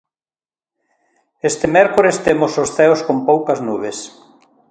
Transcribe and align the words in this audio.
Este 1.49 1.65
mércores 1.75 2.15
temos 2.25 2.51
os 2.63 2.69
ceos 2.77 2.99
con 3.07 3.17
poucas 3.29 3.59
nubes. 3.67 3.97